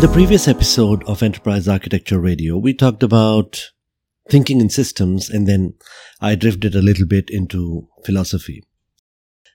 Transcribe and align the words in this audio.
In 0.00 0.06
the 0.06 0.14
previous 0.14 0.48
episode 0.48 1.04
of 1.04 1.22
Enterprise 1.22 1.68
Architecture 1.68 2.18
Radio, 2.18 2.56
we 2.56 2.72
talked 2.72 3.02
about 3.02 3.70
thinking 4.30 4.58
in 4.58 4.70
systems 4.70 5.28
and 5.28 5.46
then 5.46 5.74
I 6.22 6.36
drifted 6.36 6.74
a 6.74 6.80
little 6.80 7.06
bit 7.06 7.28
into 7.28 7.86
philosophy. 8.06 8.64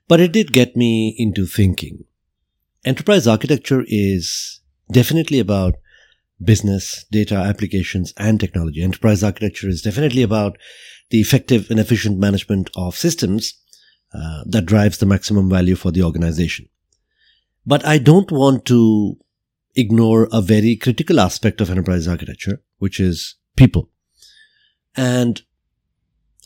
But 0.08 0.20
it 0.20 0.31
did 0.31 0.54
get 0.54 0.76
me 0.76 1.16
into 1.18 1.48
thinking. 1.48 2.04
Enterprise 2.85 3.26
architecture 3.26 3.85
is 3.88 4.62
definitely 4.91 5.40
about 5.40 5.77
business, 6.40 7.05
data, 7.12 7.38
applications, 7.38 8.13
and 8.16 8.40
technology. 8.40 8.84
Enterprise 8.84 9.23
architecture 9.23 9.68
is 9.68 9.82
definitely 9.82 10.21
about 10.21 10.59
the 11.09 11.21
effective 11.21 11.71
and 11.71 11.80
efficient 11.80 12.20
management 12.20 12.70
of 12.76 12.96
systems 12.96 13.55
uh, 14.13 14.43
that 14.46 14.68
drives 14.68 14.99
the 14.99 15.07
maximum 15.07 15.49
value 15.49 15.76
for 15.76 15.90
the 15.90 16.04
organization. 16.04 16.70
But 17.66 17.84
I 17.84 17.98
don't 17.98 18.32
want 18.32 18.66
to 18.66 19.18
ignore 19.76 20.27
a 20.31 20.41
very 20.41 20.76
critical 20.76 21.20
aspect 21.20 21.62
of 21.62 21.70
enterprise 21.70 22.07
architecture, 22.07 22.62
which 22.77 22.99
is 22.99 23.35
people. 23.55 23.90
And 24.95 25.41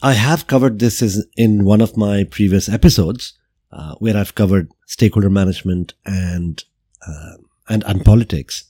I 0.01 0.13
have 0.13 0.47
covered 0.47 0.79
this 0.79 1.23
in 1.35 1.65
one 1.65 1.81
of 1.81 1.97
my 1.97 2.23
previous 2.23 2.69
episodes, 2.69 3.37
uh, 3.71 3.95
where 3.95 4.17
I've 4.17 4.35
covered 4.35 4.71
stakeholder 4.87 5.29
management 5.29 5.93
and, 6.05 6.63
uh, 7.05 7.35
and, 7.67 7.83
and 7.83 8.03
politics. 8.03 8.63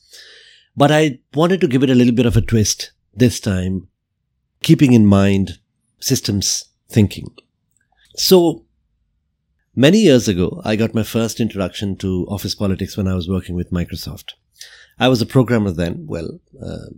But 0.76 0.92
I 0.92 1.20
wanted 1.34 1.62
to 1.62 1.68
give 1.68 1.84
it 1.84 1.90
a 1.90 1.96
little 1.96 2.16
bit 2.16 2.26
of 2.26 2.36
a 2.36 2.42
twist 2.42 2.92
this 3.14 3.40
time, 3.40 3.88
keeping 4.62 4.94
in 4.94 5.06
mind 5.06 5.60
systems 6.00 6.66
thinking. 6.90 7.28
So 8.16 8.66
Many 9.76 10.00
years 10.00 10.28
ago, 10.28 10.62
I 10.66 10.76
got 10.76 10.94
my 10.94 11.04
first 11.04 11.40
introduction 11.40 11.96
to 11.98 12.26
office 12.28 12.54
politics 12.54 12.98
when 12.98 13.08
I 13.08 13.14
was 13.14 13.30
working 13.30 13.56
with 13.56 13.72
Microsoft. 13.72 14.34
I 15.00 15.08
was 15.08 15.22
a 15.22 15.26
programmer 15.26 15.72
then, 15.72 16.06
well, 16.08 16.40
uh, 16.62 16.90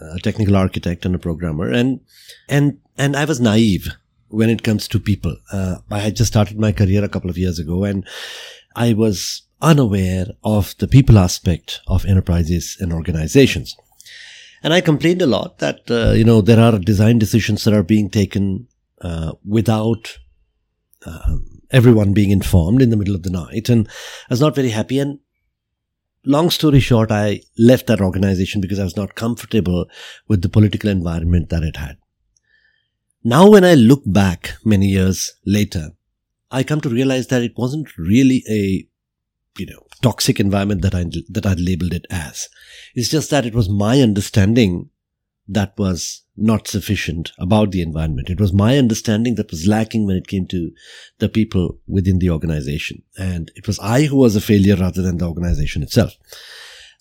a 0.00 0.18
technical 0.20 0.56
architect 0.56 1.04
and 1.04 1.14
a 1.14 1.18
programmer, 1.18 1.70
and 1.70 2.00
and 2.48 2.78
and 2.96 3.16
I 3.16 3.24
was 3.24 3.40
naive 3.40 3.88
when 4.28 4.50
it 4.50 4.62
comes 4.62 4.86
to 4.88 5.00
people. 5.00 5.36
Uh, 5.52 5.76
I 5.90 6.00
had 6.00 6.16
just 6.16 6.32
started 6.32 6.58
my 6.58 6.72
career 6.72 7.02
a 7.02 7.08
couple 7.08 7.30
of 7.30 7.38
years 7.38 7.58
ago, 7.58 7.84
and 7.84 8.06
I 8.76 8.92
was 8.92 9.42
unaware 9.60 10.26
of 10.44 10.76
the 10.78 10.86
people 10.86 11.18
aspect 11.18 11.80
of 11.88 12.04
enterprises 12.04 12.76
and 12.80 12.92
organizations. 12.92 13.76
And 14.62 14.72
I 14.72 14.80
complained 14.80 15.22
a 15.22 15.26
lot 15.26 15.58
that 15.58 15.90
uh, 15.90 16.12
you 16.12 16.24
know 16.24 16.40
there 16.40 16.60
are 16.60 16.78
design 16.78 17.18
decisions 17.18 17.64
that 17.64 17.74
are 17.74 17.82
being 17.82 18.10
taken 18.10 18.68
uh, 19.00 19.32
without 19.44 20.18
um, 21.06 21.58
everyone 21.70 22.12
being 22.12 22.30
informed 22.30 22.82
in 22.82 22.90
the 22.90 22.96
middle 22.96 23.14
of 23.14 23.22
the 23.22 23.30
night 23.30 23.68
and 23.68 23.86
I 23.88 24.32
was 24.32 24.40
not 24.40 24.54
very 24.54 24.70
happy. 24.70 24.98
And 24.98 25.20
long 26.28 26.50
story 26.50 26.78
short, 26.78 27.10
I 27.10 27.40
left 27.58 27.86
that 27.86 28.00
organization 28.00 28.60
because 28.60 28.78
I 28.78 28.84
was 28.84 28.96
not 28.96 29.14
comfortable 29.14 29.86
with 30.28 30.42
the 30.42 30.48
political 30.48 30.90
environment 30.90 31.48
that 31.48 31.62
it 31.62 31.76
had. 31.76 31.96
Now, 33.24 33.50
when 33.50 33.64
I 33.64 33.74
look 33.74 34.02
back 34.06 34.54
many 34.64 34.86
years 34.86 35.32
later, 35.44 35.90
I 36.50 36.62
come 36.62 36.80
to 36.82 36.88
realize 36.88 37.26
that 37.28 37.42
it 37.42 37.54
wasn't 37.56 37.96
really 37.98 38.44
a, 38.48 38.86
you 39.58 39.66
know, 39.66 39.86
toxic 40.02 40.38
environment 40.38 40.82
that 40.82 40.94
I, 40.94 41.04
that 41.30 41.46
I 41.46 41.54
labeled 41.54 41.94
it 41.94 42.06
as. 42.10 42.48
It's 42.94 43.08
just 43.08 43.30
that 43.30 43.46
it 43.46 43.54
was 43.54 43.68
my 43.68 44.00
understanding 44.00 44.90
that 45.48 45.72
was 45.78 46.22
not 46.36 46.68
sufficient 46.68 47.32
about 47.38 47.72
the 47.72 47.80
environment. 47.80 48.30
It 48.30 48.40
was 48.40 48.52
my 48.52 48.76
understanding 48.76 49.34
that 49.36 49.50
was 49.50 49.66
lacking 49.66 50.06
when 50.06 50.16
it 50.16 50.28
came 50.28 50.46
to 50.48 50.70
the 51.18 51.28
people 51.28 51.78
within 51.86 52.18
the 52.18 52.30
organization. 52.30 53.02
And 53.18 53.50
it 53.56 53.66
was 53.66 53.78
I 53.80 54.04
who 54.04 54.16
was 54.16 54.36
a 54.36 54.40
failure 54.40 54.76
rather 54.76 55.02
than 55.02 55.18
the 55.18 55.26
organization 55.26 55.82
itself. 55.82 56.14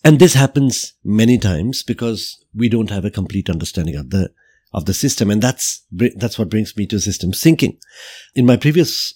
And 0.04 0.20
this 0.20 0.34
happens 0.34 0.94
many 1.04 1.38
times 1.38 1.84
because 1.84 2.44
we 2.56 2.70
don't 2.70 2.90
have 2.90 3.06
a 3.06 3.12
complete 3.12 3.50
understanding 3.50 3.96
of 3.96 4.10
the, 4.12 4.32
of 4.74 4.86
the 4.86 4.94
system. 4.94 5.30
And 5.30 5.42
that's, 5.42 5.84
that's 5.92 6.40
what 6.40 6.50
brings 6.50 6.76
me 6.78 6.88
to 6.88 7.00
system 7.00 7.34
thinking. 7.34 7.78
In 8.34 8.46
my 8.46 8.56
previous 8.56 9.14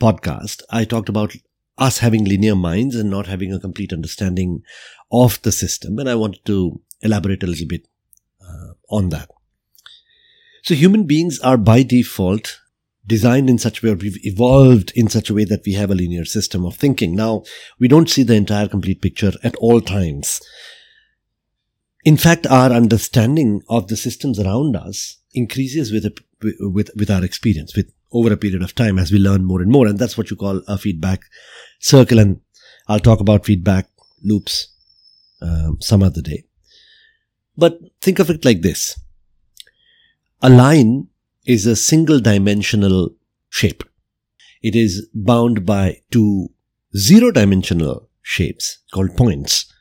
podcast, 0.00 0.62
I 0.70 0.84
talked 0.84 1.08
about 1.08 1.34
us 1.78 1.98
having 1.98 2.24
linear 2.24 2.56
minds 2.56 2.96
and 2.96 3.10
not 3.10 3.26
having 3.26 3.52
a 3.52 3.60
complete 3.60 3.92
understanding 3.92 4.62
of 5.10 5.40
the 5.42 5.52
system. 5.52 5.98
And 5.98 6.08
I 6.08 6.14
wanted 6.14 6.44
to 6.46 6.80
elaborate 7.02 7.42
a 7.42 7.46
little 7.46 7.66
bit 7.66 7.86
on 8.92 9.08
that. 9.08 9.28
So 10.62 10.74
human 10.74 11.04
beings 11.06 11.40
are 11.40 11.56
by 11.56 11.82
default 11.82 12.60
designed 13.06 13.50
in 13.50 13.58
such 13.58 13.82
a 13.82 13.86
way, 13.86 13.94
we've 13.94 14.24
evolved 14.24 14.92
in 14.94 15.08
such 15.08 15.28
a 15.28 15.34
way 15.34 15.44
that 15.44 15.62
we 15.66 15.72
have 15.72 15.90
a 15.90 15.94
linear 15.94 16.24
system 16.24 16.64
of 16.64 16.76
thinking. 16.76 17.16
Now, 17.16 17.42
we 17.78 17.88
don't 17.88 18.08
see 18.08 18.22
the 18.22 18.34
entire 18.34 18.68
complete 18.68 19.02
picture 19.02 19.32
at 19.42 19.56
all 19.56 19.80
times. 19.80 20.40
In 22.04 22.16
fact, 22.16 22.46
our 22.46 22.70
understanding 22.70 23.62
of 23.68 23.88
the 23.88 23.96
systems 23.96 24.38
around 24.38 24.76
us 24.76 25.18
increases 25.34 25.92
with, 25.92 26.04
a, 26.04 26.12
with, 26.60 26.90
with 26.96 27.10
our 27.10 27.24
experience, 27.24 27.76
with 27.76 27.92
over 28.12 28.32
a 28.32 28.36
period 28.36 28.62
of 28.62 28.74
time 28.74 28.98
as 28.98 29.10
we 29.10 29.18
learn 29.18 29.44
more 29.44 29.62
and 29.62 29.70
more. 29.70 29.86
And 29.86 29.98
that's 29.98 30.18
what 30.18 30.30
you 30.30 30.36
call 30.36 30.62
a 30.68 30.78
feedback 30.78 31.22
circle. 31.80 32.18
And 32.18 32.40
I'll 32.88 33.00
talk 33.00 33.20
about 33.20 33.46
feedback 33.46 33.88
loops 34.22 34.68
um, 35.40 35.78
some 35.80 36.02
other 36.02 36.22
day. 36.22 36.44
But 37.56 37.78
think 38.00 38.18
of 38.18 38.30
it 38.30 38.44
like 38.44 38.62
this. 38.62 38.98
A 40.40 40.48
line 40.48 41.08
is 41.44 41.66
a 41.66 41.76
single 41.76 42.20
dimensional 42.20 43.10
shape. 43.50 43.84
It 44.62 44.74
is 44.74 45.08
bound 45.14 45.66
by 45.66 46.02
two 46.10 46.48
zero 46.96 47.30
dimensional 47.30 48.08
shapes 48.22 48.78
called 48.92 49.16
points. 49.16 49.72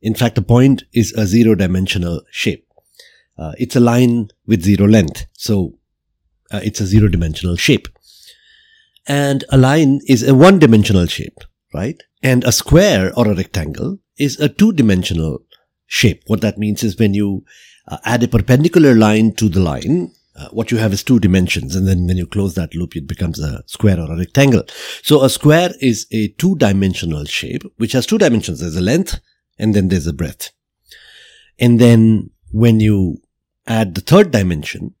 In 0.00 0.14
fact, 0.14 0.38
a 0.38 0.42
point 0.42 0.84
is 0.92 1.12
a 1.12 1.26
zero 1.26 1.54
dimensional 1.54 2.22
shape. 2.30 2.66
Uh, 3.36 3.52
it's 3.58 3.76
a 3.76 3.80
line 3.80 4.28
with 4.46 4.62
zero 4.62 4.86
length. 4.86 5.26
So 5.32 5.78
uh, 6.50 6.60
it's 6.62 6.80
a 6.80 6.86
zero 6.86 7.08
dimensional 7.08 7.56
shape. 7.56 7.88
And 9.06 9.44
a 9.48 9.56
line 9.56 10.00
is 10.06 10.22
a 10.22 10.34
one 10.34 10.58
dimensional 10.58 11.06
shape, 11.06 11.38
right? 11.72 12.02
And 12.22 12.44
a 12.44 12.52
square 12.52 13.12
or 13.16 13.28
a 13.28 13.34
rectangle 13.34 13.98
is 14.18 14.38
a 14.38 14.48
two 14.48 14.72
dimensional 14.72 15.38
shape. 15.88 16.22
What 16.28 16.42
that 16.42 16.58
means 16.58 16.84
is 16.84 16.96
when 16.96 17.14
you 17.14 17.44
uh, 17.88 17.98
add 18.04 18.22
a 18.22 18.28
perpendicular 18.28 18.94
line 18.94 19.32
to 19.34 19.48
the 19.48 19.60
line, 19.60 20.12
uh, 20.36 20.48
what 20.50 20.70
you 20.70 20.76
have 20.76 20.92
is 20.92 21.02
two 21.02 21.18
dimensions. 21.18 21.74
And 21.74 21.88
then 21.88 22.06
when 22.06 22.16
you 22.16 22.26
close 22.26 22.54
that 22.54 22.74
loop, 22.74 22.94
it 22.94 23.08
becomes 23.08 23.40
a 23.40 23.64
square 23.66 23.98
or 23.98 24.12
a 24.12 24.16
rectangle. 24.16 24.62
So 25.02 25.24
a 25.24 25.30
square 25.30 25.72
is 25.80 26.06
a 26.12 26.28
two 26.38 26.54
dimensional 26.56 27.24
shape, 27.24 27.64
which 27.78 27.92
has 27.92 28.06
two 28.06 28.18
dimensions. 28.18 28.60
There's 28.60 28.76
a 28.76 28.80
length 28.80 29.18
and 29.58 29.74
then 29.74 29.88
there's 29.88 30.06
a 30.06 30.12
breadth. 30.12 30.50
And 31.58 31.80
then 31.80 32.30
when 32.52 32.78
you 32.78 33.20
add 33.66 33.94
the 33.94 34.00
third 34.00 34.30
dimension 34.30 34.94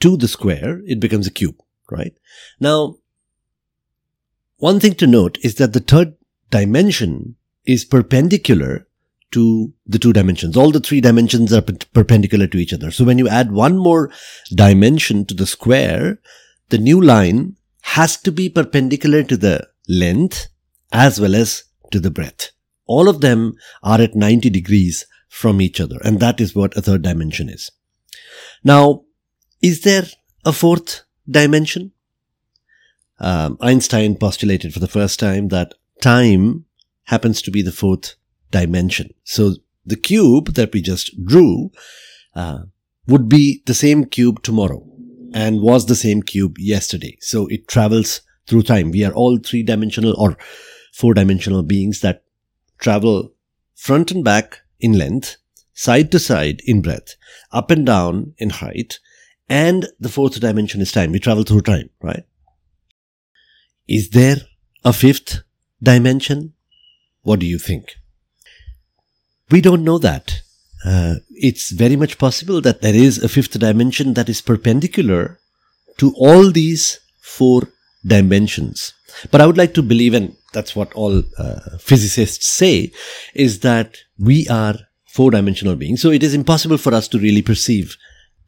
to 0.00 0.16
the 0.16 0.26
square, 0.26 0.80
it 0.86 0.98
becomes 0.98 1.26
a 1.26 1.30
cube, 1.30 1.56
right? 1.90 2.14
Now, 2.58 2.96
one 4.56 4.80
thing 4.80 4.94
to 4.94 5.06
note 5.06 5.38
is 5.42 5.56
that 5.56 5.72
the 5.72 5.80
third 5.80 6.14
dimension 6.50 7.36
is 7.64 7.84
perpendicular 7.84 8.86
to 9.34 9.72
the 9.86 9.98
two 9.98 10.12
dimensions. 10.12 10.56
All 10.56 10.70
the 10.70 10.80
three 10.80 11.00
dimensions 11.00 11.52
are 11.52 11.62
perpendicular 11.62 12.46
to 12.46 12.58
each 12.58 12.72
other. 12.72 12.90
So 12.90 13.04
when 13.04 13.18
you 13.18 13.28
add 13.28 13.52
one 13.52 13.76
more 13.76 14.10
dimension 14.54 15.26
to 15.26 15.34
the 15.34 15.46
square, 15.46 16.20
the 16.70 16.78
new 16.78 17.00
line 17.00 17.56
has 17.82 18.16
to 18.18 18.32
be 18.32 18.48
perpendicular 18.48 19.22
to 19.24 19.36
the 19.36 19.68
length 19.88 20.48
as 20.92 21.20
well 21.20 21.34
as 21.34 21.64
to 21.90 22.00
the 22.00 22.10
breadth. 22.10 22.50
All 22.86 23.08
of 23.08 23.20
them 23.20 23.54
are 23.82 24.00
at 24.00 24.14
90 24.14 24.50
degrees 24.50 25.06
from 25.28 25.60
each 25.60 25.80
other. 25.80 25.98
And 26.04 26.20
that 26.20 26.40
is 26.40 26.54
what 26.54 26.76
a 26.76 26.82
third 26.82 27.02
dimension 27.02 27.48
is. 27.48 27.70
Now, 28.62 29.02
is 29.60 29.82
there 29.82 30.04
a 30.44 30.52
fourth 30.52 31.02
dimension? 31.28 31.92
Um, 33.18 33.58
Einstein 33.60 34.16
postulated 34.16 34.72
for 34.72 34.80
the 34.80 34.88
first 34.88 35.18
time 35.18 35.48
that 35.48 35.74
time 36.00 36.66
happens 37.04 37.42
to 37.42 37.50
be 37.50 37.62
the 37.62 37.72
fourth 37.72 38.14
dimension. 38.50 39.12
So 39.24 39.56
the 39.84 39.96
cube 39.96 40.54
that 40.54 40.72
we 40.72 40.80
just 40.82 41.24
drew 41.24 41.70
uh, 42.34 42.60
would 43.06 43.28
be 43.28 43.62
the 43.66 43.74
same 43.74 44.04
cube 44.04 44.42
tomorrow. 44.42 44.82
and 45.34 45.60
was 45.60 45.86
the 45.86 45.96
same 45.96 46.22
cube 46.22 46.56
yesterday. 46.58 47.18
So 47.20 47.48
it 47.48 47.66
travels 47.66 48.22
through 48.46 48.62
time. 48.62 48.92
We 48.92 49.04
are 49.04 49.12
all 49.12 49.38
three 49.38 49.64
dimensional 49.64 50.14
or 50.16 50.38
four 50.92 51.12
dimensional 51.12 51.64
beings 51.64 52.00
that 52.00 52.22
travel 52.78 53.34
front 53.74 54.12
and 54.12 54.22
back 54.24 54.60
in 54.78 54.92
length, 54.96 55.36
side 55.72 56.12
to 56.12 56.20
side 56.20 56.62
in 56.64 56.82
breadth, 56.82 57.16
up 57.50 57.72
and 57.72 57.84
down 57.84 58.34
in 58.38 58.50
height, 58.50 59.00
and 59.48 59.88
the 59.98 60.08
fourth 60.08 60.38
dimension 60.38 60.80
is 60.80 60.92
time. 60.92 61.10
We 61.10 61.18
travel 61.18 61.42
through 61.42 61.62
time, 61.62 61.90
right? 62.00 62.24
Is 63.88 64.10
there 64.10 64.36
a 64.84 64.92
fifth 64.92 65.42
dimension? 65.82 66.54
What 67.22 67.40
do 67.40 67.46
you 67.46 67.58
think? 67.58 67.96
We 69.54 69.60
don't 69.60 69.84
know 69.84 69.98
that. 69.98 70.42
Uh, 70.84 71.14
it's 71.30 71.70
very 71.70 71.94
much 71.94 72.18
possible 72.18 72.60
that 72.62 72.82
there 72.82 72.98
is 73.06 73.22
a 73.22 73.28
fifth 73.28 73.56
dimension 73.56 74.14
that 74.14 74.28
is 74.28 74.40
perpendicular 74.40 75.38
to 75.98 76.12
all 76.16 76.50
these 76.50 76.98
four 77.20 77.68
dimensions. 78.04 78.92
But 79.30 79.40
I 79.40 79.46
would 79.46 79.56
like 79.56 79.72
to 79.74 79.82
believe, 79.82 80.12
and 80.12 80.36
that's 80.52 80.74
what 80.74 80.92
all 80.94 81.22
uh, 81.38 81.78
physicists 81.78 82.48
say, 82.48 82.90
is 83.32 83.60
that 83.60 83.98
we 84.18 84.48
are 84.48 84.74
four 85.06 85.30
dimensional 85.30 85.76
beings. 85.76 86.02
So 86.02 86.10
it 86.10 86.24
is 86.24 86.34
impossible 86.34 86.78
for 86.78 86.92
us 86.92 87.06
to 87.08 87.20
really 87.20 87.42
perceive 87.42 87.96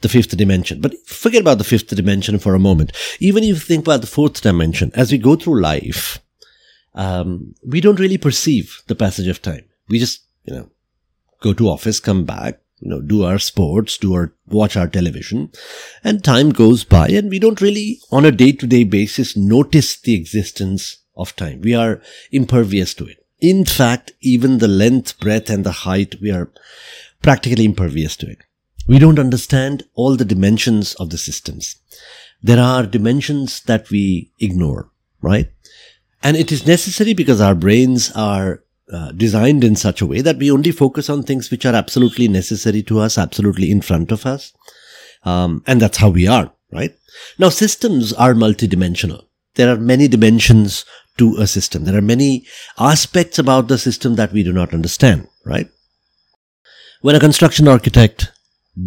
the 0.01 0.09
fifth 0.09 0.37
dimension. 0.37 0.81
But 0.81 0.95
forget 1.07 1.43
about 1.43 1.59
the 1.59 1.71
fifth 1.73 1.95
dimension 1.95 2.41
for 2.41 2.57
a 2.57 2.67
moment. 2.69 2.91
Even 3.21 3.45
if 3.45 3.49
you 3.49 3.55
think 3.55 3.85
about 3.85 4.01
the 4.01 4.09
fourth 4.09 4.41
dimension, 4.41 4.91
as 4.97 5.13
we 5.13 5.19
go 5.19 5.37
through 5.37 5.63
life, 5.63 6.19
um, 6.97 7.55
we 7.65 7.81
don't 7.81 8.01
really 8.01 8.19
perceive 8.19 8.83
the 8.89 8.97
passage 8.97 9.29
of 9.29 9.41
time. 9.41 9.67
We 9.89 10.01
just, 10.01 10.25
you 10.47 10.55
know, 10.55 10.69
go 11.47 11.53
to 11.53 11.69
office, 11.69 12.01
come 12.01 12.25
back, 12.25 12.61
you 12.81 12.91
know, 12.91 13.01
do 13.01 13.25
our 13.25 13.39
sports, 13.39 13.97
do 13.99 14.15
our, 14.15 14.33
watch 14.49 14.77
our 14.77 14.89
television, 14.89 15.51
and 16.03 16.23
time 16.23 16.51
goes 16.51 16.85
by 16.85 17.09
and 17.09 17.31
we 17.31 17.39
don't 17.39 17.61
really, 17.61 18.01
on 18.11 18.25
a 18.25 18.33
day 18.33 18.53
to 18.53 18.67
day 18.67 18.85
basis, 18.85 19.37
notice 19.37 19.97
the 20.01 20.15
existence 20.15 20.99
of 21.17 21.35
time. 21.37 21.61
We 21.61 21.75
are 21.75 22.03
impervious 22.33 22.95
to 22.95 23.07
it. 23.07 23.19
In 23.41 23.65
fact, 23.65 24.13
even 24.21 24.59
the 24.59 24.69
length, 24.69 25.21
breadth, 25.21 25.51
and 25.51 25.65
the 25.65 25.73
height, 25.87 26.17
we 26.21 26.31
are 26.31 26.51
practically 27.23 27.65
impervious 27.65 28.17
to 28.17 28.31
it. 28.31 28.39
We 28.89 28.99
don't 28.99 29.19
understand 29.19 29.85
all 29.95 30.17
the 30.17 30.25
dimensions 30.25 30.95
of 30.95 31.11
the 31.11 31.19
systems. 31.19 31.77
There 32.43 32.61
are 32.61 32.87
dimensions 32.87 33.61
that 33.63 33.91
we 33.91 34.33
ignore, 34.39 34.91
right? 35.21 35.51
And 36.23 36.37
it 36.37 36.51
is 36.51 36.67
necessary 36.67 37.15
because 37.15 37.41
our 37.41 37.55
brains 37.55 38.11
are 38.13 38.63
uh, 38.93 39.13
designed 39.13 39.65
in 39.65 39.77
such 39.77 40.01
a 40.01 40.07
way 40.07 40.21
that 40.21 40.37
we 40.37 40.51
only 40.51 40.71
focus 40.71 41.11
on 41.11 41.23
things 41.23 41.51
which 41.51 41.67
are 41.67 41.75
absolutely 41.75 42.29
necessary 42.29 42.83
to 42.85 43.01
us, 43.01 43.19
absolutely 43.19 43.71
in 43.71 43.81
front 43.81 44.13
of 44.13 44.25
us. 44.27 44.53
Um, 45.25 45.65
and 45.67 45.81
that's 45.81 45.99
how 45.99 46.11
we 46.11 46.27
are, 46.29 46.53
right? 46.73 46.97
Now, 47.39 47.49
systems 47.49 48.13
are 48.13 48.35
multidimensional. 48.35 49.25
There 49.55 49.73
are 49.73 49.79
many 49.79 50.07
dimensions 50.07 50.85
to 51.19 51.37
a 51.39 51.47
system. 51.47 51.85
There 51.85 51.97
are 51.97 52.03
many 52.03 52.47
aspects 52.79 53.39
about 53.39 53.69
the 53.69 53.79
system 53.79 54.17
that 54.17 54.33
we 54.33 54.43
do 54.43 54.53
not 54.53 54.75
understand, 54.75 55.29
right? 55.45 55.69
When 57.01 57.17
a 57.17 57.21
construction 57.21 57.67
architect 57.67 58.33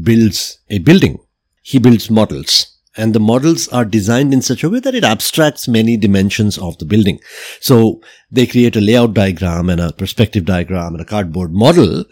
builds 0.03 0.59
a 0.69 0.79
building, 0.79 1.19
he 1.61 1.79
builds 1.79 2.09
models 2.09 2.78
and 2.99 3.13
the 3.13 3.19
models 3.19 3.67
are 3.69 3.85
designed 3.85 4.33
in 4.33 4.41
such 4.41 4.63
a 4.63 4.69
way 4.69 4.79
that 4.79 4.95
it 4.95 5.03
abstracts 5.03 5.67
many 5.67 5.97
dimensions 5.97 6.57
of 6.57 6.77
the 6.77 6.85
building. 6.85 7.19
So 7.59 8.01
they 8.29 8.45
create 8.45 8.75
a 8.75 8.81
layout 8.81 9.13
diagram 9.13 9.69
and 9.69 9.81
a 9.81 9.93
perspective 9.93 10.45
diagram 10.45 10.93
and 10.93 11.01
a 11.01 11.05
cardboard 11.05 11.53
model 11.53 12.05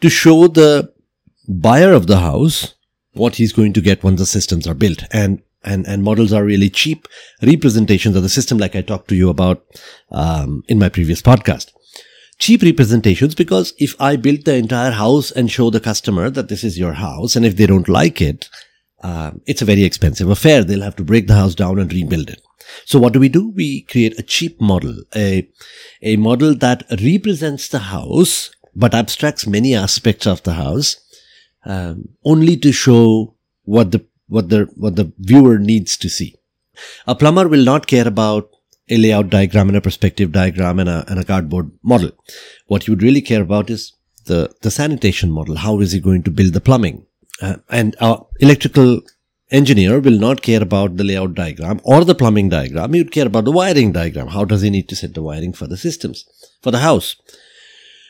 to 0.00 0.10
show 0.10 0.48
the 0.48 0.92
buyer 1.48 1.92
of 1.92 2.06
the 2.06 2.18
house 2.18 2.74
what 3.14 3.36
he's 3.36 3.52
going 3.52 3.72
to 3.72 3.80
get 3.80 4.04
once 4.04 4.20
the 4.20 4.26
systems 4.26 4.66
are 4.66 4.74
built. 4.74 5.04
And 5.10 5.42
and, 5.64 5.86
and 5.86 6.02
models 6.02 6.32
are 6.32 6.44
really 6.44 6.68
cheap 6.70 7.06
representations 7.40 8.16
of 8.16 8.24
the 8.24 8.28
system, 8.28 8.58
like 8.58 8.74
I 8.74 8.82
talked 8.82 9.06
to 9.08 9.14
you 9.14 9.30
about 9.30 9.64
um, 10.10 10.64
in 10.68 10.78
my 10.78 10.88
previous 10.88 11.22
podcast. 11.22 11.70
Cheap 12.38 12.62
representations 12.62 13.36
because 13.36 13.72
if 13.78 13.94
I 14.00 14.16
build 14.16 14.44
the 14.44 14.56
entire 14.56 14.90
house 14.90 15.30
and 15.30 15.48
show 15.48 15.70
the 15.70 15.78
customer 15.78 16.30
that 16.30 16.48
this 16.48 16.64
is 16.64 16.80
your 16.80 16.94
house, 16.94 17.36
and 17.36 17.46
if 17.46 17.56
they 17.56 17.66
don't 17.66 17.88
like 17.88 18.20
it, 18.20 18.48
uh, 19.02 19.32
it's 19.46 19.62
a 19.62 19.66
very 19.66 19.84
expensive 19.84 20.30
affair. 20.30 20.62
They'll 20.62 20.82
have 20.82 20.96
to 20.96 21.04
break 21.04 21.26
the 21.26 21.34
house 21.34 21.54
down 21.54 21.78
and 21.78 21.92
rebuild 21.92 22.30
it. 22.30 22.40
So 22.84 22.98
what 22.98 23.12
do 23.12 23.20
we 23.20 23.28
do? 23.28 23.50
We 23.50 23.82
create 23.82 24.18
a 24.18 24.22
cheap 24.22 24.60
model, 24.60 24.96
a, 25.14 25.48
a 26.00 26.16
model 26.16 26.54
that 26.56 26.84
represents 27.02 27.68
the 27.68 27.80
house, 27.80 28.50
but 28.74 28.94
abstracts 28.94 29.46
many 29.46 29.74
aspects 29.74 30.26
of 30.26 30.42
the 30.44 30.54
house, 30.54 30.96
um, 31.64 32.08
only 32.24 32.56
to 32.58 32.72
show 32.72 33.34
what 33.64 33.90
the, 33.90 34.06
what 34.28 34.48
the, 34.48 34.68
what 34.76 34.96
the 34.96 35.12
viewer 35.18 35.58
needs 35.58 35.96
to 35.98 36.08
see. 36.08 36.34
A 37.06 37.14
plumber 37.14 37.48
will 37.48 37.64
not 37.64 37.86
care 37.86 38.08
about 38.08 38.48
a 38.88 38.96
layout 38.96 39.30
diagram 39.30 39.68
and 39.68 39.76
a 39.76 39.80
perspective 39.80 40.32
diagram 40.32 40.78
and 40.78 40.88
a, 40.88 41.04
and 41.08 41.18
a 41.18 41.24
cardboard 41.24 41.70
model. 41.82 42.10
What 42.66 42.86
you 42.86 42.92
would 42.92 43.02
really 43.02 43.20
care 43.20 43.42
about 43.42 43.70
is 43.70 43.92
the, 44.26 44.54
the 44.62 44.70
sanitation 44.70 45.30
model. 45.30 45.56
How 45.56 45.80
is 45.80 45.92
he 45.92 46.00
going 46.00 46.22
to 46.24 46.30
build 46.30 46.52
the 46.52 46.60
plumbing? 46.60 47.06
Uh, 47.42 47.56
and 47.68 47.96
our 48.00 48.26
electrical 48.40 49.00
engineer 49.50 50.00
will 50.00 50.18
not 50.18 50.42
care 50.42 50.62
about 50.62 50.96
the 50.96 51.04
layout 51.04 51.34
diagram 51.34 51.80
or 51.84 52.04
the 52.04 52.14
plumbing 52.14 52.48
diagram. 52.48 52.92
He 52.92 53.00
would 53.00 53.12
care 53.12 53.26
about 53.26 53.44
the 53.44 53.52
wiring 53.52 53.92
diagram. 53.92 54.28
How 54.28 54.44
does 54.44 54.62
he 54.62 54.70
need 54.70 54.88
to 54.88 54.96
set 54.96 55.14
the 55.14 55.22
wiring 55.22 55.52
for 55.52 55.66
the 55.66 55.76
systems, 55.76 56.24
for 56.62 56.70
the 56.70 56.78
house? 56.78 57.16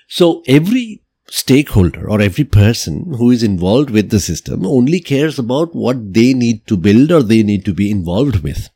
So 0.06 0.43
every 0.46 1.02
stakeholder 1.29 2.08
or 2.08 2.20
every 2.20 2.44
person 2.44 3.14
who 3.17 3.31
is 3.31 3.43
involved 3.43 3.88
with 3.88 4.11
the 4.11 4.20
system 4.20 4.67
only 4.67 5.00
cares 5.00 5.38
about 5.38 5.75
what 5.75 6.12
they 6.12 6.34
need 6.34 6.67
to 6.67 6.76
build 6.76 7.11
or 7.11 7.23
they 7.23 7.43
need 7.43 7.64
to 7.64 7.73
be 7.73 7.90
involved 7.90 8.43
with. 8.43 8.69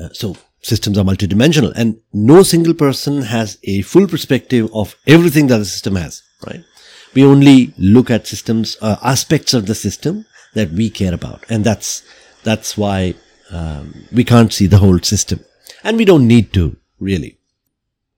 Uh, 0.00 0.08
so 0.12 0.36
systems 0.62 0.98
are 0.98 1.04
multidimensional 1.04 1.72
and 1.74 1.98
no 2.12 2.44
single 2.44 2.74
person 2.74 3.22
has 3.22 3.58
a 3.64 3.82
full 3.82 4.06
perspective 4.06 4.70
of 4.72 4.94
everything 5.06 5.48
that 5.48 5.58
the 5.58 5.64
system 5.64 5.96
has, 5.96 6.22
right? 6.46 6.62
We 7.16 7.24
only 7.24 7.72
look 7.78 8.10
at 8.10 8.26
systems, 8.26 8.76
uh, 8.82 8.96
aspects 9.02 9.54
of 9.54 9.66
the 9.66 9.74
system 9.74 10.26
that 10.52 10.70
we 10.70 10.90
care 10.90 11.14
about. 11.14 11.44
And 11.48 11.64
that's, 11.64 12.02
that's 12.44 12.76
why 12.76 13.14
um, 13.50 14.06
we 14.12 14.22
can't 14.22 14.52
see 14.52 14.66
the 14.66 14.78
whole 14.78 14.98
system. 14.98 15.40
And 15.82 15.96
we 15.96 16.04
don't 16.04 16.28
need 16.28 16.52
to, 16.52 16.76
really. 17.00 17.38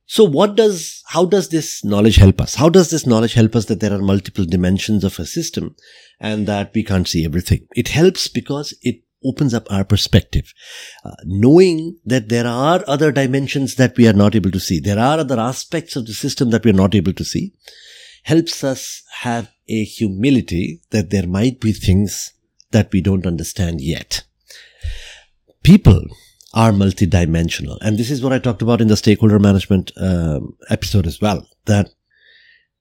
So 0.06 0.24
what 0.24 0.56
does, 0.56 1.04
how 1.06 1.26
does 1.26 1.50
this 1.50 1.84
knowledge 1.84 2.16
help 2.16 2.40
us? 2.40 2.56
How 2.56 2.68
does 2.68 2.90
this 2.90 3.06
knowledge 3.06 3.34
help 3.34 3.54
us 3.54 3.66
that 3.66 3.78
there 3.78 3.92
are 3.92 4.02
multiple 4.02 4.44
dimensions 4.44 5.04
of 5.04 5.18
a 5.20 5.26
system 5.26 5.76
and 6.18 6.48
that 6.48 6.72
we 6.74 6.82
can't 6.82 7.06
see 7.06 7.24
everything? 7.24 7.68
It 7.76 7.88
helps 7.88 8.26
because 8.26 8.74
it 8.82 9.02
opens 9.24 9.54
up 9.54 9.70
our 9.70 9.84
perspective. 9.84 10.52
Uh, 11.04 11.12
knowing 11.24 11.98
that 12.04 12.30
there 12.30 12.46
are 12.46 12.82
other 12.88 13.12
dimensions 13.12 13.76
that 13.76 13.96
we 13.96 14.08
are 14.08 14.12
not 14.12 14.34
able 14.34 14.50
to 14.50 14.60
see. 14.60 14.80
There 14.80 14.98
are 14.98 15.18
other 15.18 15.38
aspects 15.38 15.94
of 15.94 16.06
the 16.06 16.14
system 16.14 16.50
that 16.50 16.64
we 16.64 16.70
are 16.72 16.74
not 16.74 16.96
able 16.96 17.12
to 17.12 17.24
see 17.24 17.52
helps 18.28 18.62
us 18.62 19.02
have 19.20 19.50
a 19.68 19.84
humility 19.84 20.82
that 20.90 21.08
there 21.08 21.26
might 21.26 21.60
be 21.60 21.72
things 21.72 22.34
that 22.72 22.92
we 22.92 23.00
don't 23.00 23.26
understand 23.26 23.80
yet. 23.80 24.22
People 25.62 26.02
are 26.52 26.72
multidimensional. 26.72 27.78
And 27.80 27.96
this 27.96 28.10
is 28.10 28.22
what 28.22 28.34
I 28.34 28.38
talked 28.38 28.60
about 28.60 28.82
in 28.82 28.88
the 28.88 28.98
stakeholder 28.98 29.38
management 29.38 29.92
um, 29.96 30.56
episode 30.68 31.06
as 31.06 31.22
well, 31.22 31.48
that 31.64 31.88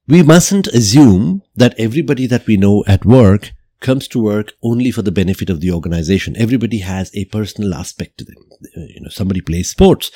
we 0.05 0.21
mustn't 0.21 0.67
assume 0.67 1.43
that 1.55 1.79
everybody 1.79 2.27
that 2.27 2.45
we 2.45 2.57
know 2.57 2.83
at 2.85 3.05
work 3.05 3.53
comes 3.79 4.07
to 4.09 4.19
work 4.19 4.51
only 4.61 4.91
for 4.91 5.01
the 5.01 5.17
benefit 5.21 5.49
of 5.49 5.61
the 5.61 5.71
organization. 5.71 6.35
Everybody 6.37 6.79
has 6.79 7.09
a 7.15 7.25
personal 7.25 7.73
aspect 7.73 8.17
to 8.17 8.25
them. 8.25 8.43
You 8.75 9.01
know, 9.01 9.09
somebody 9.09 9.39
plays 9.39 9.69
sports, 9.69 10.11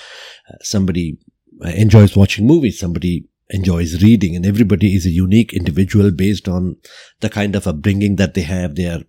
uh, 0.50 0.58
somebody 0.62 1.20
enjoys 1.64 2.18
watching 2.18 2.46
movies, 2.46 2.80
somebody 2.80 3.30
enjoys 3.52 4.02
reading 4.04 4.36
and 4.36 4.46
everybody 4.46 4.96
is 4.96 5.06
a 5.06 5.10
unique 5.10 5.54
individual 5.54 6.12
based 6.12 6.48
on 6.48 6.78
the 7.20 7.30
kind 7.30 7.56
of 7.56 7.68
upbringing 7.68 8.16
that 8.16 8.34
they 8.34 8.42
have, 8.42 8.76
their 8.76 9.02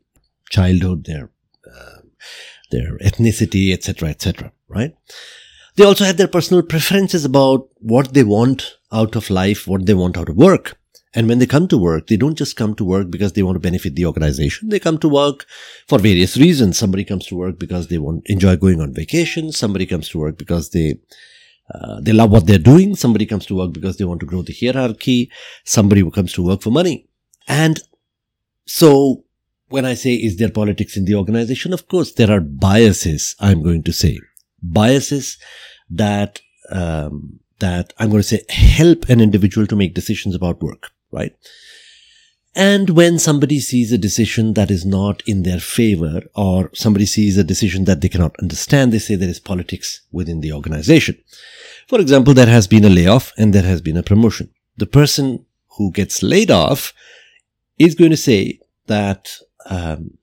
childhood, 0.51 1.07
their, 1.07 1.31
uh, 1.67 1.99
their 2.71 2.99
ethnicity, 2.99 3.73
etc., 3.73 4.11
etc., 4.11 4.53
right? 4.69 4.95
They 5.77 5.85
also 5.85 6.05
have 6.05 6.19
their 6.19 6.29
personal 6.29 6.63
preferences 6.63 7.25
about 7.25 7.69
what 7.79 8.13
they 8.13 8.25
want 8.25 8.77
out 8.93 9.17
of 9.17 9.31
life, 9.31 9.67
what 9.67 9.87
they 9.87 9.95
want 9.95 10.19
out 10.19 10.29
of 10.29 10.37
work. 10.37 10.79
And 11.15 11.29
when 11.29 11.39
they 11.39 11.47
come 11.47 11.69
to 11.69 11.79
work, 11.79 12.07
they 12.07 12.17
don't 12.17 12.39
just 12.39 12.57
come 12.57 12.75
to 12.77 12.85
work 12.85 13.11
because 13.11 13.35
they 13.35 13.43
want 13.43 13.57
to 13.57 13.61
benefit 13.61 13.95
the 13.97 14.07
organization. 14.07 14.71
They 14.71 14.81
come 14.81 14.99
to 14.99 15.09
work 15.09 15.47
for 15.87 15.99
various 15.99 16.39
reasons. 16.39 16.79
Somebody 16.79 17.05
comes 17.05 17.27
to 17.27 17.37
work 17.37 17.59
because 17.59 17.89
they 17.89 17.99
want 17.99 18.23
enjoy 18.27 18.57
going 18.57 18.81
on 18.81 18.95
vacation. 18.95 19.53
Somebody 19.53 19.85
comes 19.85 20.09
to 20.11 20.19
work 20.19 20.39
because 20.39 20.71
they 20.71 21.01
uh, 21.73 22.01
they 22.01 22.13
love 22.13 22.31
what 22.31 22.47
they're 22.47 22.59
doing. 22.59 22.95
Somebody 22.97 23.27
comes 23.27 23.47
to 23.47 23.57
work 23.57 23.73
because 23.73 23.97
they 23.97 24.05
want 24.05 24.21
to 24.21 24.27
grow 24.27 24.43
the 24.43 24.55
hierarchy. 24.59 25.31
Somebody 25.65 26.01
who 26.01 26.11
comes 26.11 26.33
to 26.35 26.45
work 26.45 26.63
for 26.63 26.71
money. 26.71 27.09
And 27.49 27.81
so 28.67 29.25
when 29.69 29.85
I 29.85 29.95
say, 29.95 30.15
is 30.15 30.37
there 30.37 30.51
politics 30.51 30.97
in 30.97 31.07
the 31.07 31.15
organization? 31.15 31.73
Of 31.73 31.89
course, 31.89 32.13
there 32.13 32.31
are 32.31 32.41
biases, 32.41 33.35
I'm 33.41 33.63
going 33.63 33.83
to 33.85 33.93
say. 33.93 34.19
Biases 34.63 35.39
that, 35.91 36.41
um, 36.71 37.41
that 37.59 37.93
I'm 37.99 38.11
going 38.11 38.23
to 38.23 38.29
say 38.29 38.43
help 38.51 39.09
an 39.09 39.21
individual 39.21 39.67
to 39.69 39.77
make 39.77 39.95
decisions 39.95 40.35
about 40.35 40.63
work, 40.63 40.91
right? 41.11 41.35
And 42.55 42.91
when 42.91 43.19
somebody 43.19 43.61
sees 43.61 43.93
a 43.93 43.99
decision 43.99 44.53
that 44.55 44.71
is 44.71 44.85
not 44.85 45.23
in 45.27 45.43
their 45.43 45.61
favor 45.61 46.23
or 46.35 46.71
somebody 46.75 47.07
sees 47.07 47.39
a 47.39 47.45
decision 47.45 47.85
that 47.85 48.03
they 48.03 48.11
cannot 48.11 48.37
understand, 48.41 48.93
they 48.93 48.99
say 48.99 49.15
there 49.15 49.29
is 49.29 49.41
politics 49.41 50.03
within 50.13 50.41
the 50.41 50.53
organization. 50.53 51.19
For 51.89 51.99
example, 51.99 52.35
there 52.35 52.47
has 52.47 52.67
been 52.67 52.85
a 52.85 52.91
layoff 52.91 53.33
and 53.39 53.55
there 53.55 53.63
has 53.63 53.81
been 53.81 53.97
a 53.97 54.03
promotion. 54.03 54.51
The 54.77 54.87
person 54.87 55.47
who 55.79 55.93
gets 55.93 56.23
laid 56.23 56.51
off 56.51 56.93
is 57.79 57.95
going 57.95 58.11
to 58.11 58.17
say 58.17 58.61
that 58.87 59.39
um, 59.67 60.19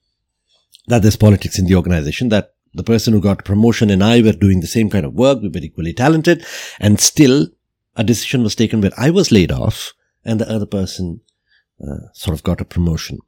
that 0.86 1.02
there's 1.02 1.16
politics 1.16 1.58
in 1.58 1.66
the 1.66 1.74
organization, 1.76 2.28
that 2.28 2.54
the 2.74 2.82
person 2.82 3.12
who 3.12 3.20
got 3.20 3.44
promotion 3.44 3.90
and 3.90 4.02
I 4.02 4.22
were 4.22 4.32
doing 4.32 4.60
the 4.60 4.66
same 4.66 4.90
kind 4.90 5.04
of 5.04 5.14
work, 5.14 5.40
we 5.40 5.48
were 5.48 5.58
equally 5.58 5.92
talented, 5.92 6.44
and 6.78 7.00
still 7.00 7.48
a 7.96 8.04
decision 8.04 8.42
was 8.42 8.54
taken 8.54 8.80
where 8.80 8.92
I 8.96 9.10
was 9.10 9.32
laid 9.32 9.50
off 9.50 9.92
and 10.24 10.40
the 10.40 10.50
other 10.50 10.66
person 10.66 11.20
Uh, 11.82 12.12
sort 12.12 12.36
of 12.36 12.42
got 12.42 12.60
a 12.60 12.64
promotion. 12.64 13.18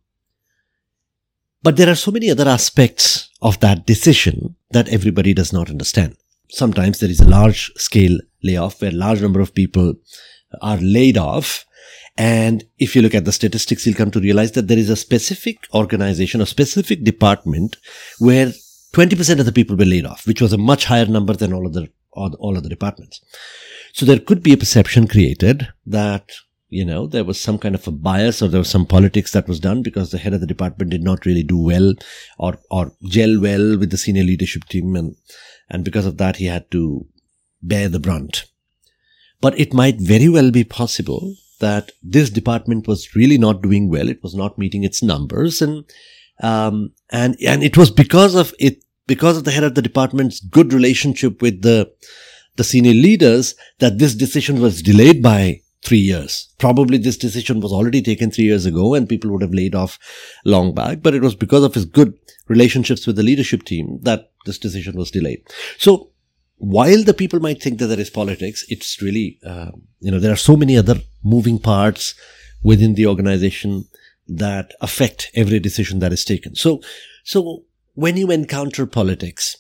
But 1.63 1.77
there 1.77 1.89
are 1.89 1.95
so 1.95 2.11
many 2.11 2.31
other 2.31 2.49
aspects 2.49 3.31
of 3.41 3.61
that 3.61 3.87
decision 3.87 4.57
that 4.73 4.89
everybody 4.89 5.33
does 5.33 5.53
not 5.53 5.71
understand. 5.71 6.17
Sometimes 6.51 6.99
there 6.99 7.11
is 7.11 7.21
a 7.21 7.29
large 7.29 7.73
scale 7.77 8.19
layoff 8.43 8.83
where 8.83 8.91
a 8.91 8.95
large 8.95 9.23
number 9.23 9.41
of 9.41 9.55
people 9.55 9.95
are 10.61 10.77
laid 10.79 11.17
off. 11.17 11.65
And 12.19 12.65
if 12.79 12.95
you 12.95 13.01
look 13.01 13.15
at 13.15 13.25
the 13.25 13.33
statistics, 13.33 13.87
you'll 13.87 13.95
come 13.95 14.11
to 14.11 14.21
realize 14.21 14.53
that 14.53 14.69
there 14.69 14.79
is 14.79 14.91
a 14.91 14.97
specific 14.97 15.67
organization, 15.73 16.43
a 16.43 16.47
specific 16.47 17.05
department 17.05 17.77
where 18.19 18.53
20% 18.93 19.41
of 19.41 19.47
the 19.47 19.53
people 19.53 19.77
were 19.77 19.87
laid 19.87 20.05
off, 20.05 20.27
which 20.27 20.43
was 20.43 20.53
a 20.53 20.59
much 20.59 20.85
higher 20.85 21.07
number 21.07 21.33
than 21.33 21.55
all 21.55 21.67
other, 21.67 21.87
all 22.13 22.59
other 22.59 22.69
departments. 22.69 23.23
So 23.95 24.05
there 24.05 24.19
could 24.19 24.43
be 24.43 24.53
a 24.53 24.59
perception 24.59 25.07
created 25.07 25.69
that 25.87 26.33
you 26.73 26.87
know, 26.87 27.07
there 27.07 27.23
was 27.23 27.39
some 27.39 27.59
kind 27.59 27.75
of 27.75 27.87
a 27.87 27.91
bias 27.91 28.41
or 28.41 28.49
there 28.49 28.59
was 28.61 28.71
some 28.71 28.87
politics 28.87 29.33
that 29.33 29.47
was 29.47 29.61
done 29.61 29.83
because 29.83 30.11
the 30.11 30.17
head 30.17 30.33
of 30.33 30.41
the 30.41 30.47
department 30.47 30.91
did 30.91 31.03
not 31.03 31.27
really 31.27 31.43
do 31.43 31.59
well 31.59 31.93
or, 32.39 32.57
or 32.71 32.93
gel 33.05 33.39
well 33.39 33.77
with 33.79 33.91
the 33.91 33.99
senior 33.99 34.23
leadership 34.23 34.65
team. 34.65 34.97
And, 34.97 35.15
and 35.69 35.85
because 35.85 36.07
of 36.07 36.17
that, 36.17 36.37
he 36.37 36.47
had 36.47 36.71
to 36.71 37.07
bear 37.63 37.91
the 37.91 38.01
brunt. 38.01 38.47
But 39.43 39.61
it 39.61 39.75
might 39.75 40.01
very 40.01 40.31
well 40.31 40.51
be 40.51 40.65
possible 40.65 41.35
that 41.61 41.93
this 42.03 42.31
department 42.31 42.89
was 42.89 43.15
really 43.15 43.37
not 43.37 43.61
doing 43.61 43.91
well. 43.91 44.09
It 44.09 44.23
was 44.23 44.35
not 44.35 44.57
meeting 44.57 44.83
its 44.83 45.03
numbers. 45.03 45.61
And, 45.61 45.85
um, 46.43 46.95
and, 47.11 47.37
and 47.47 47.63
it 47.63 47.77
was 47.77 47.91
because 47.91 48.35
of 48.35 48.55
it, 48.59 48.83
because 49.07 49.37
of 49.37 49.45
the 49.45 49.51
head 49.51 49.65
of 49.65 49.75
the 49.75 49.83
department's 49.83 50.41
good 50.41 50.73
relationship 50.73 51.43
with 51.43 51.61
the, 51.61 51.93
the 52.57 52.65
senior 52.65 52.95
leaders 52.95 53.57
that 53.79 53.99
this 53.99 54.15
decision 54.15 54.59
was 54.59 54.81
delayed 54.81 55.23
by 55.23 55.62
three 55.83 55.99
years. 55.99 56.49
Probably 56.59 56.99
this 56.99 57.17
decision 57.17 57.61
was 57.61 57.73
already 57.73 58.03
taken 58.03 58.31
three 58.31 58.45
years 58.45 58.67
ago 58.67 58.95
and 58.95 59.09
people 59.09 59.31
would 59.31 59.43
have 59.43 59.55
laid 59.55 59.75
off 59.75 59.99
long 60.45 60.75
back, 60.75 61.03
but 61.03 61.15
it 61.15 61.23
was 61.23 61.35
because 61.35 61.65
of 61.65 61.75
his 61.75 61.85
good 61.85 62.15
relationships 62.49 63.07
with 63.07 63.17
the 63.17 63.23
leadership 63.23 63.65
team 63.65 63.99
that 64.03 64.31
this 64.47 64.59
decision 64.59 64.97
was 64.97 65.11
delayed. 65.11 65.43
So 65.79 66.11
while 66.57 67.03
the 67.03 67.15
people 67.15 67.41
might 67.41 67.61
think 67.61 67.79
that 67.79 67.89
there 67.89 67.99
is 67.99 68.11
politics, 68.11 68.65
it's 68.69 69.03
really, 69.03 69.41
uh, 69.45 69.73
you 70.01 70.11
know, 70.11 70.21
there 70.21 70.33
are 70.33 70.37
so 70.37 70.57
many 70.57 70.77
other 70.77 71.01
moving 71.25 71.59
parts 71.59 72.15
within 72.63 72.95
the 72.95 73.07
organization 73.07 73.87
that 74.29 74.73
affect 74.81 75.31
every 75.35 75.59
decision 75.59 75.99
that 75.99 76.13
is 76.13 76.25
taken. 76.25 76.55
So, 76.55 76.81
so 77.25 77.65
when 77.95 78.17
you 78.17 78.31
encounter 78.31 78.87
politics, 78.87 79.57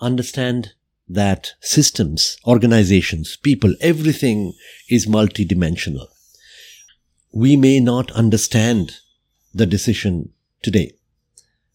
understand 0.00 0.74
that 1.08 1.52
systems, 1.60 2.36
organizations, 2.46 3.36
people, 3.36 3.74
everything 3.80 4.52
is 4.88 5.06
multidimensional. 5.06 6.06
We 7.32 7.56
may 7.56 7.80
not 7.80 8.10
understand 8.12 8.96
the 9.54 9.66
decision 9.66 10.30
today, 10.62 10.92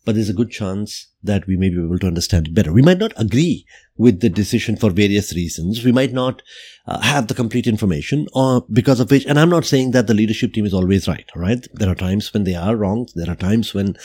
but 0.06 0.16
there's 0.16 0.30
a 0.30 0.34
good 0.34 0.52
chance 0.52 1.08
that 1.24 1.48
we 1.48 1.56
may 1.56 1.70
be 1.70 1.84
able 1.84 2.00
to 2.00 2.08
understand 2.08 2.48
it 2.48 2.54
better. 2.54 2.74
We 2.74 2.82
might 2.82 2.98
not 2.98 3.14
agree 3.16 3.66
with 3.96 4.20
the 4.20 4.30
decision 4.30 4.76
for 4.76 4.90
various 4.90 5.34
reasons. 5.34 5.84
We 5.84 5.92
might 5.92 6.12
not 6.12 6.42
uh, 6.86 7.00
have 7.00 7.28
the 7.28 7.34
complete 7.34 7.66
information 7.66 8.28
or 8.34 8.66
because 8.72 9.00
of 9.00 9.10
which, 9.10 9.26
and 9.26 9.40
I'm 9.40 9.50
not 9.50 9.66
saying 9.66 9.92
that 9.92 10.08
the 10.08 10.14
leadership 10.14 10.54
team 10.54 10.66
is 10.66 10.74
always 10.74 11.08
right, 11.08 11.30
all 11.36 11.42
right? 11.42 11.66
There 11.74 11.90
are 11.90 11.96
times 11.96 12.34
when 12.34 12.44
they 12.44 12.56
are 12.56 12.76
wrong. 12.76 13.08
There 13.16 13.30
are 13.30 13.36
times 13.36 13.74
when, 13.74 13.96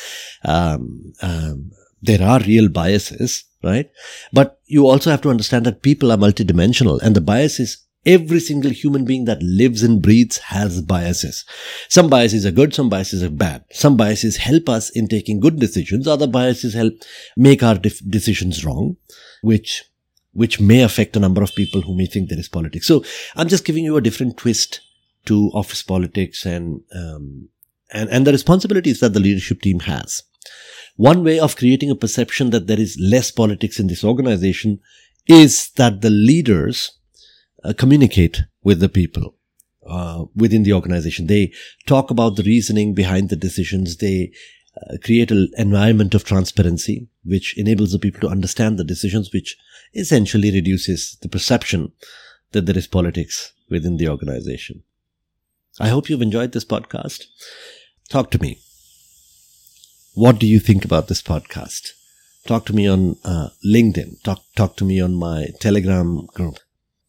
um, 0.44 1.12
um, 1.20 1.73
there 2.00 2.23
are 2.23 2.40
real 2.40 2.68
biases 2.68 3.44
right? 3.62 3.90
But 4.32 4.60
you 4.66 4.86
also 4.86 5.10
have 5.10 5.22
to 5.22 5.30
understand 5.30 5.66
that 5.66 5.82
people 5.82 6.12
are 6.12 6.18
multidimensional 6.18 7.00
and 7.02 7.14
the 7.14 7.20
bias 7.20 7.58
is 7.60 7.78
every 8.06 8.40
single 8.40 8.70
human 8.70 9.04
being 9.04 9.24
that 9.26 9.42
lives 9.42 9.82
and 9.82 10.00
breathes 10.00 10.38
has 10.38 10.80
biases. 10.80 11.44
Some 11.88 12.08
biases 12.08 12.46
are 12.46 12.50
good, 12.50 12.74
some 12.74 12.88
biases 12.88 13.22
are 13.22 13.30
bad. 13.30 13.64
Some 13.70 13.96
biases 13.96 14.36
help 14.36 14.68
us 14.68 14.90
in 14.90 15.08
taking 15.08 15.40
good 15.40 15.58
decisions, 15.58 16.06
other 16.06 16.26
biases 16.26 16.74
help 16.74 16.94
make 17.36 17.62
our 17.62 17.74
def- 17.74 18.08
decisions 18.08 18.64
wrong, 18.64 18.96
which 19.42 19.84
which 20.32 20.60
may 20.60 20.82
affect 20.82 21.16
a 21.16 21.20
number 21.20 21.42
of 21.42 21.54
people 21.56 21.80
who 21.80 21.96
may 21.96 22.06
think 22.06 22.28
there 22.28 22.38
is 22.38 22.48
politics. 22.48 22.86
So 22.86 23.02
I'm 23.34 23.48
just 23.48 23.64
giving 23.64 23.84
you 23.84 23.96
a 23.96 24.00
different 24.00 24.36
twist 24.36 24.80
to 25.24 25.50
office 25.52 25.82
politics 25.82 26.46
and 26.46 26.82
um, 26.94 27.48
and 27.90 28.08
and 28.10 28.26
the 28.26 28.32
responsibilities 28.32 29.00
that 29.00 29.12
the 29.12 29.20
leadership 29.20 29.60
team 29.60 29.80
has. 29.80 30.22
One 30.96 31.22
way 31.22 31.38
of 31.38 31.56
creating 31.56 31.90
a 31.90 31.94
perception 31.94 32.50
that 32.50 32.66
there 32.66 32.80
is 32.80 32.98
less 33.00 33.30
politics 33.30 33.78
in 33.78 33.86
this 33.86 34.02
organization 34.02 34.80
is 35.28 35.70
that 35.76 36.00
the 36.00 36.10
leaders 36.10 36.92
uh, 37.64 37.72
communicate 37.76 38.42
with 38.64 38.80
the 38.80 38.88
people 38.88 39.34
uh, 39.86 40.24
within 40.34 40.64
the 40.64 40.72
organization. 40.72 41.26
They 41.26 41.52
talk 41.86 42.10
about 42.10 42.36
the 42.36 42.42
reasoning 42.42 42.94
behind 42.94 43.28
the 43.28 43.36
decisions. 43.36 43.98
They 43.98 44.32
uh, 44.76 44.96
create 45.04 45.30
an 45.30 45.48
environment 45.56 46.14
of 46.14 46.24
transparency, 46.24 47.08
which 47.24 47.56
enables 47.56 47.92
the 47.92 47.98
people 47.98 48.20
to 48.22 48.28
understand 48.28 48.78
the 48.78 48.84
decisions, 48.84 49.32
which 49.32 49.56
essentially 49.94 50.50
reduces 50.50 51.16
the 51.22 51.28
perception 51.28 51.92
that 52.52 52.66
there 52.66 52.76
is 52.76 52.86
politics 52.86 53.52
within 53.70 53.98
the 53.98 54.08
organization. 54.08 54.82
I 55.78 55.88
hope 55.88 56.08
you've 56.08 56.22
enjoyed 56.22 56.52
this 56.52 56.64
podcast. 56.64 57.26
Talk 58.08 58.30
to 58.32 58.40
me 58.40 58.58
what 60.18 60.40
do 60.40 60.48
you 60.48 60.58
think 60.58 60.84
about 60.84 61.06
this 61.06 61.22
podcast? 61.22 61.92
Talk 62.44 62.66
to 62.66 62.75
me 62.75 62.88
on 62.88 63.16
uh, 63.25 63.50
LinkedIn. 63.64 64.20
Talk 64.25 64.40
talk 64.56 64.75
to 64.78 64.84
me 64.84 65.00
on 65.00 65.14
my 65.14 65.46
Telegram 65.60 66.26
group. 66.34 66.56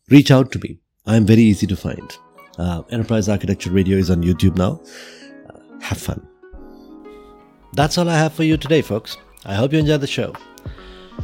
Reach 0.10 0.30
out 0.30 0.52
to 0.52 0.60
me. 0.60 0.78
I 1.08 1.16
am 1.16 1.26
very 1.26 1.42
easy 1.42 1.66
to 1.66 1.76
find. 1.76 2.18
Uh, 2.60 2.84
Enterprise 2.92 3.28
Architecture 3.28 3.72
Radio 3.72 3.98
is 3.98 4.12
on 4.12 4.22
YouTube 4.22 4.58
now. 4.58 4.80
Uh, 5.50 5.80
have 5.82 5.98
fun. 5.98 6.22
That's 7.74 7.98
all 7.98 8.10
I 8.10 8.18
have 8.18 8.34
for 8.34 8.44
you 8.44 8.58
today, 8.58 8.84
folks. 8.84 9.18
I 9.44 9.56
hope 9.56 9.74
you 9.74 9.80
enjoyed 9.80 10.02
the 10.02 10.14
show. 10.18 10.36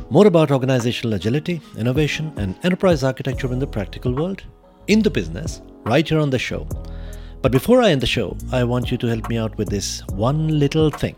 More 0.10 0.25
about 0.25 0.50
organizational 0.50 1.13
agility, 1.13 1.62
innovation, 1.77 2.34
and 2.38 2.56
enterprise 2.63 3.04
architecture 3.04 3.54
in 3.54 3.60
the 3.60 3.68
practical 3.68 4.15
world, 4.15 4.42
in 4.88 5.04
the 5.04 5.12
business, 5.12 5.62
right 5.84 6.10
here 6.10 6.20
on 6.20 6.32
the 6.32 6.39
show. 6.39 6.68
But 7.44 7.51
before 7.51 7.84
I 7.84 7.92
end 7.92 8.01
the 8.01 8.08
show, 8.08 8.36
I 8.51 8.63
want 8.63 8.89
you 8.89 8.98
to 8.98 9.08
help 9.08 9.30
me 9.30 9.38
out 9.38 9.56
with 9.60 9.70
this 9.70 10.01
one 10.08 10.58
little 10.58 10.89
thing 10.89 11.15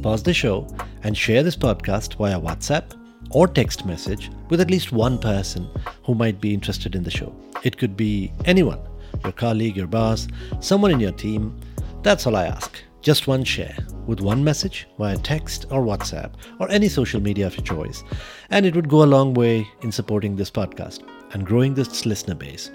pause 0.00 0.22
the 0.22 0.34
show, 0.34 0.66
and 1.02 1.16
share 1.16 1.42
this 1.42 1.56
podcast 1.56 2.14
via 2.14 2.40
WhatsApp 2.40 2.98
or 3.30 3.48
text 3.48 3.86
message 3.86 4.30
with 4.50 4.60
at 4.60 4.70
least 4.70 4.92
one 4.92 5.18
person 5.18 5.68
who 6.04 6.14
might 6.14 6.40
be 6.40 6.54
interested 6.54 6.94
in 6.94 7.02
the 7.02 7.10
show. 7.10 7.34
It 7.62 7.78
could 7.78 7.96
be 7.96 8.32
anyone 8.44 8.80
your 9.22 9.32
colleague, 9.32 9.76
your 9.76 9.86
boss, 9.86 10.26
someone 10.60 10.90
in 10.90 11.00
your 11.00 11.12
team. 11.12 11.58
That's 12.02 12.26
all 12.26 12.36
I 12.36 12.46
ask. 12.46 12.82
Just 13.02 13.26
one 13.26 13.44
share 13.44 13.76
with 14.06 14.20
one 14.20 14.42
message 14.42 14.86
via 14.98 15.16
text 15.18 15.66
or 15.70 15.82
WhatsApp 15.82 16.32
or 16.58 16.70
any 16.70 16.88
social 16.88 17.20
media 17.20 17.46
of 17.46 17.56
your 17.56 17.64
choice. 17.64 18.04
And 18.50 18.64
it 18.64 18.74
would 18.74 18.88
go 18.88 19.02
a 19.02 19.04
long 19.04 19.34
way 19.34 19.66
in 19.82 19.92
supporting 19.92 20.36
this 20.36 20.50
podcast 20.50 21.02
and 21.32 21.46
growing 21.46 21.74
this 21.74 22.06
listener 22.06 22.34
base. 22.34 22.70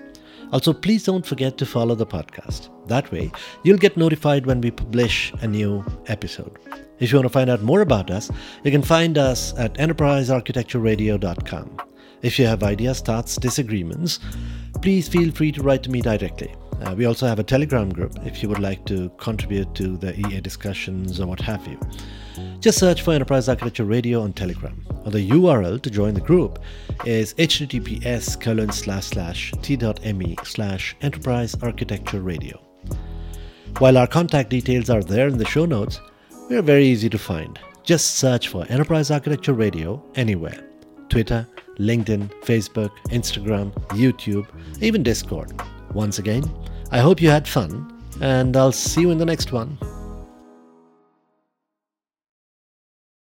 Also, 0.51 0.73
please 0.73 1.03
don't 1.03 1.25
forget 1.25 1.57
to 1.57 1.65
follow 1.65 1.95
the 1.95 2.05
podcast. 2.05 2.69
That 2.87 3.11
way, 3.11 3.31
you'll 3.63 3.77
get 3.77 3.97
notified 3.97 4.45
when 4.45 4.61
we 4.61 4.71
publish 4.71 5.33
a 5.41 5.47
new 5.47 5.85
episode. 6.07 6.86
If 6.99 7.11
you 7.11 7.17
want 7.17 7.25
to 7.25 7.33
find 7.33 7.49
out 7.49 7.61
more 7.61 7.81
about 7.81 8.09
us, 8.09 8.31
you 8.63 8.71
can 8.71 8.81
find 8.81 9.17
us 9.17 9.53
at 9.57 9.73
enterprisearchitectureradio.com. 9.75 11.81
If 12.23 12.39
you 12.39 12.47
have 12.47 12.63
ideas, 12.63 13.01
thoughts, 13.01 13.35
disagreements, 13.35 14.19
please 14.81 15.07
feel 15.07 15.31
free 15.31 15.51
to 15.51 15.61
write 15.61 15.83
to 15.83 15.91
me 15.91 16.01
directly. 16.01 16.55
Uh, 16.81 16.95
we 16.95 17.05
also 17.05 17.27
have 17.27 17.39
a 17.39 17.43
Telegram 17.43 17.89
group 17.89 18.13
if 18.25 18.41
you 18.41 18.49
would 18.49 18.59
like 18.59 18.85
to 18.85 19.09
contribute 19.17 19.73
to 19.75 19.97
the 19.97 20.17
EA 20.19 20.41
discussions 20.41 21.19
or 21.19 21.27
what 21.27 21.41
have 21.41 21.67
you. 21.67 21.79
Just 22.59 22.79
search 22.79 23.01
for 23.01 23.13
Enterprise 23.13 23.49
Architecture 23.49 23.85
Radio 23.85 24.21
on 24.21 24.33
Telegram. 24.33 24.83
Or 25.05 25.11
the 25.11 25.29
URL 25.29 25.81
to 25.81 25.89
join 25.89 26.13
the 26.13 26.21
group 26.21 26.59
is 27.05 27.33
https 27.35 28.39
colon 28.39 28.71
slash 28.71 29.05
slash 29.05 29.53
t.me 29.61 30.35
slash 30.43 30.95
enterprise 31.01 31.55
architecture 31.61 32.21
radio. 32.21 32.59
While 33.79 33.97
our 33.97 34.07
contact 34.07 34.49
details 34.49 34.89
are 34.89 35.03
there 35.03 35.27
in 35.27 35.37
the 35.37 35.45
show 35.45 35.65
notes, 35.65 35.99
we 36.49 36.55
are 36.55 36.61
very 36.61 36.85
easy 36.85 37.09
to 37.09 37.17
find. 37.17 37.59
Just 37.83 38.15
search 38.15 38.47
for 38.47 38.65
Enterprise 38.69 39.11
Architecture 39.11 39.53
Radio 39.53 40.03
anywhere 40.15 40.63
Twitter, 41.09 41.47
LinkedIn, 41.77 42.29
Facebook, 42.41 42.91
Instagram, 43.09 43.71
YouTube, 43.89 44.47
even 44.81 45.03
Discord. 45.03 45.51
Once 45.93 46.19
again, 46.19 46.43
I 46.91 46.99
hope 46.99 47.21
you 47.21 47.29
had 47.29 47.47
fun 47.47 47.93
And 48.21 48.57
I'll 48.57 48.71
see 48.71 49.01
you 49.01 49.11
in 49.11 49.17
the 49.17 49.25
next 49.25 49.51
one. 49.51 49.77